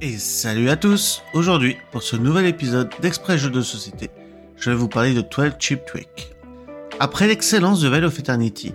Et 0.00 0.16
salut 0.16 0.70
à 0.70 0.76
tous 0.76 1.24
Aujourd'hui, 1.34 1.76
pour 1.90 2.04
ce 2.04 2.14
nouvel 2.14 2.46
épisode 2.46 2.88
d'Express 3.02 3.40
Jeux 3.40 3.50
de 3.50 3.62
Société, 3.62 4.10
je 4.56 4.70
vais 4.70 4.76
vous 4.76 4.86
parler 4.86 5.12
de 5.12 5.22
12 5.22 5.54
Chip 5.58 5.84
Trick. 5.86 6.30
Après 7.00 7.26
l'excellence 7.26 7.80
de 7.80 7.88
Veil 7.88 8.04
of 8.04 8.16
Eternity, 8.16 8.72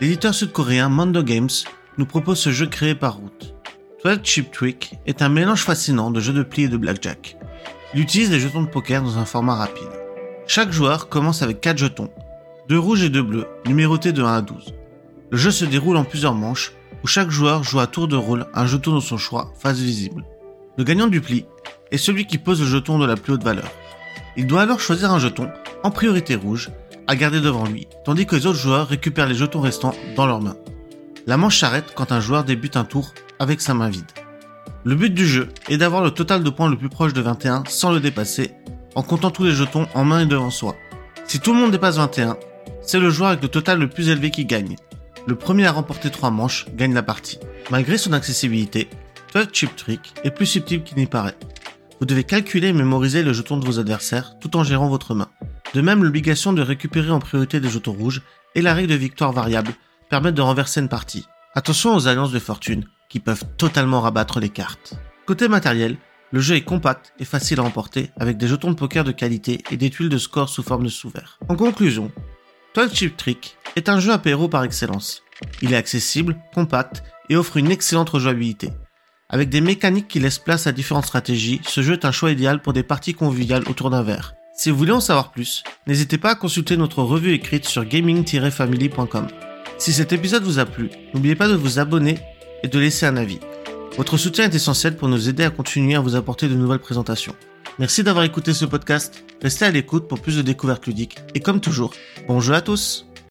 l'éditeur 0.00 0.32
sud-coréen 0.32 0.88
Mondo 0.88 1.22
Games 1.22 1.50
nous 1.98 2.06
propose 2.06 2.38
ce 2.38 2.48
jeu 2.48 2.66
créé 2.66 2.94
par 2.94 3.16
Root. 3.16 3.54
12 4.02 4.20
Chip 4.22 4.50
Trick 4.50 4.94
est 5.04 5.20
un 5.20 5.28
mélange 5.28 5.62
fascinant 5.62 6.10
de 6.10 6.20
jeux 6.20 6.32
de 6.32 6.42
pli 6.42 6.62
et 6.62 6.68
de 6.68 6.78
blackjack. 6.78 7.36
Il 7.92 8.00
utilise 8.00 8.30
des 8.30 8.40
jetons 8.40 8.62
de 8.62 8.68
poker 8.68 9.02
dans 9.02 9.18
un 9.18 9.26
format 9.26 9.56
rapide. 9.56 9.90
Chaque 10.46 10.72
joueur 10.72 11.10
commence 11.10 11.42
avec 11.42 11.60
4 11.60 11.76
jetons, 11.76 12.08
2 12.70 12.78
rouges 12.78 13.02
et 13.02 13.10
2 13.10 13.22
bleus, 13.22 13.46
numérotés 13.66 14.12
de 14.12 14.22
1 14.22 14.36
à 14.36 14.40
12. 14.40 14.72
Le 15.30 15.36
jeu 15.36 15.50
se 15.50 15.66
déroule 15.66 15.98
en 15.98 16.04
plusieurs 16.04 16.34
manches, 16.34 16.72
où 17.04 17.06
chaque 17.06 17.30
joueur 17.30 17.62
joue 17.62 17.80
à 17.80 17.86
tour 17.86 18.08
de 18.08 18.16
rôle 18.16 18.46
un 18.54 18.64
jeton 18.64 18.94
de 18.94 19.00
son 19.00 19.18
choix, 19.18 19.52
face 19.58 19.78
visible. 19.78 20.24
Le 20.78 20.84
gagnant 20.84 21.06
du 21.06 21.20
pli 21.20 21.44
est 21.90 21.98
celui 21.98 22.26
qui 22.26 22.38
pose 22.38 22.60
le 22.60 22.66
jeton 22.66 22.98
de 22.98 23.06
la 23.06 23.16
plus 23.16 23.34
haute 23.34 23.44
valeur. 23.44 23.70
Il 24.36 24.46
doit 24.46 24.62
alors 24.62 24.80
choisir 24.80 25.12
un 25.12 25.18
jeton, 25.18 25.50
en 25.82 25.90
priorité 25.90 26.34
rouge, 26.34 26.70
à 27.06 27.14
garder 27.14 27.40
devant 27.40 27.66
lui, 27.66 27.88
tandis 28.06 28.24
que 28.24 28.36
les 28.36 28.46
autres 28.46 28.58
joueurs 28.58 28.88
récupèrent 28.88 29.28
les 29.28 29.34
jetons 29.34 29.60
restants 29.60 29.94
dans 30.16 30.26
leurs 30.26 30.40
mains. 30.40 30.56
La 31.26 31.36
manche 31.36 31.58
s'arrête 31.58 31.92
quand 31.94 32.10
un 32.10 32.20
joueur 32.20 32.44
débute 32.44 32.78
un 32.78 32.84
tour 32.84 33.12
avec 33.38 33.60
sa 33.60 33.74
main 33.74 33.90
vide. 33.90 34.10
Le 34.84 34.94
but 34.94 35.12
du 35.12 35.26
jeu 35.26 35.48
est 35.68 35.76
d'avoir 35.76 36.02
le 36.02 36.10
total 36.10 36.42
de 36.42 36.48
points 36.48 36.70
le 36.70 36.78
plus 36.78 36.88
proche 36.88 37.12
de 37.12 37.20
21 37.20 37.64
sans 37.68 37.92
le 37.92 38.00
dépasser, 38.00 38.52
en 38.94 39.02
comptant 39.02 39.30
tous 39.30 39.44
les 39.44 39.52
jetons 39.52 39.86
en 39.94 40.04
main 40.04 40.20
et 40.20 40.26
devant 40.26 40.50
soi. 40.50 40.74
Si 41.26 41.38
tout 41.38 41.52
le 41.52 41.60
monde 41.60 41.70
dépasse 41.70 41.98
21, 41.98 42.38
c'est 42.80 42.98
le 42.98 43.10
joueur 43.10 43.28
avec 43.30 43.42
le 43.42 43.48
total 43.48 43.78
le 43.78 43.88
plus 43.88 44.08
élevé 44.08 44.30
qui 44.30 44.46
gagne. 44.46 44.76
Le 45.26 45.36
premier 45.36 45.66
à 45.66 45.72
remporter 45.72 46.10
3 46.10 46.30
manches 46.30 46.66
gagne 46.74 46.94
la 46.94 47.02
partie. 47.02 47.38
Malgré 47.70 47.98
son 47.98 48.12
accessibilité, 48.12 48.88
Third 49.32 49.54
Chip 49.54 49.74
Trick 49.76 50.12
est 50.24 50.30
plus 50.30 50.44
subtil 50.44 50.82
qu'il 50.82 50.98
n'y 50.98 51.06
paraît. 51.06 51.38
Vous 51.98 52.04
devez 52.04 52.22
calculer 52.22 52.68
et 52.68 52.72
mémoriser 52.74 53.22
le 53.22 53.32
jeton 53.32 53.56
de 53.56 53.64
vos 53.64 53.78
adversaires 53.78 54.38
tout 54.40 54.56
en 54.58 54.62
gérant 54.64 54.90
votre 54.90 55.14
main. 55.14 55.30
De 55.72 55.80
même, 55.80 56.04
l'obligation 56.04 56.52
de 56.52 56.60
récupérer 56.60 57.10
en 57.10 57.18
priorité 57.18 57.58
des 57.58 57.70
jetons 57.70 57.94
rouges 57.94 58.20
et 58.54 58.60
la 58.60 58.74
règle 58.74 58.90
de 58.90 58.94
victoire 58.94 59.32
variable 59.32 59.72
permettent 60.10 60.34
de 60.34 60.42
renverser 60.42 60.80
une 60.80 60.90
partie. 60.90 61.24
Attention 61.54 61.94
aux 61.94 62.08
alliances 62.08 62.32
de 62.32 62.38
fortune 62.38 62.84
qui 63.08 63.20
peuvent 63.20 63.44
totalement 63.56 64.02
rabattre 64.02 64.38
les 64.38 64.50
cartes. 64.50 64.96
Côté 65.24 65.48
matériel, 65.48 65.96
le 66.30 66.40
jeu 66.40 66.56
est 66.56 66.64
compact 66.64 67.14
et 67.18 67.24
facile 67.24 67.60
à 67.60 67.62
emporter 67.62 68.10
avec 68.20 68.36
des 68.36 68.48
jetons 68.48 68.70
de 68.70 68.76
poker 68.76 69.02
de 69.02 69.12
qualité 69.12 69.62
et 69.70 69.78
des 69.78 69.88
tuiles 69.88 70.10
de 70.10 70.18
score 70.18 70.50
sous 70.50 70.62
forme 70.62 70.84
de 70.84 70.90
sous-verre. 70.90 71.38
En 71.48 71.56
conclusion, 71.56 72.12
12 72.74 72.92
Chip 72.92 73.16
Trick 73.16 73.56
est 73.76 73.88
un 73.88 73.98
jeu 73.98 74.12
apéro 74.12 74.48
par 74.48 74.62
excellence. 74.62 75.22
Il 75.62 75.72
est 75.72 75.76
accessible, 75.76 76.36
compact 76.52 77.02
et 77.30 77.36
offre 77.36 77.56
une 77.56 77.70
excellente 77.70 78.10
rejouabilité. 78.10 78.72
Avec 79.32 79.48
des 79.48 79.62
mécaniques 79.62 80.08
qui 80.08 80.20
laissent 80.20 80.38
place 80.38 80.66
à 80.66 80.72
différentes 80.72 81.06
stratégies, 81.06 81.62
ce 81.66 81.80
jeu 81.80 81.94
est 81.94 82.04
un 82.04 82.12
choix 82.12 82.30
idéal 82.30 82.60
pour 82.60 82.74
des 82.74 82.82
parties 82.82 83.14
conviviales 83.14 83.64
autour 83.66 83.88
d'un 83.88 84.02
verre. 84.02 84.34
Si 84.54 84.70
vous 84.70 84.76
voulez 84.76 84.92
en 84.92 85.00
savoir 85.00 85.32
plus, 85.32 85.64
n'hésitez 85.86 86.18
pas 86.18 86.32
à 86.32 86.34
consulter 86.34 86.76
notre 86.76 87.02
revue 87.02 87.32
écrite 87.32 87.64
sur 87.64 87.86
gaming-family.com. 87.86 89.26
Si 89.78 89.94
cet 89.94 90.12
épisode 90.12 90.44
vous 90.44 90.58
a 90.58 90.66
plu, 90.66 90.90
n'oubliez 91.14 91.34
pas 91.34 91.48
de 91.48 91.54
vous 91.54 91.78
abonner 91.78 92.18
et 92.62 92.68
de 92.68 92.78
laisser 92.78 93.06
un 93.06 93.16
avis. 93.16 93.40
Votre 93.96 94.18
soutien 94.18 94.44
est 94.44 94.54
essentiel 94.54 94.96
pour 94.96 95.08
nous 95.08 95.30
aider 95.30 95.44
à 95.44 95.50
continuer 95.50 95.94
à 95.94 96.00
vous 96.00 96.14
apporter 96.14 96.46
de 96.46 96.54
nouvelles 96.54 96.78
présentations. 96.78 97.34
Merci 97.78 98.02
d'avoir 98.02 98.26
écouté 98.26 98.52
ce 98.52 98.66
podcast, 98.66 99.24
restez 99.40 99.64
à 99.64 99.70
l'écoute 99.70 100.08
pour 100.08 100.20
plus 100.20 100.36
de 100.36 100.42
découvertes 100.42 100.86
ludiques, 100.86 101.16
et 101.34 101.40
comme 101.40 101.60
toujours, 101.60 101.94
bon 102.28 102.38
jeu 102.38 102.52
à 102.52 102.60
tous 102.60 103.06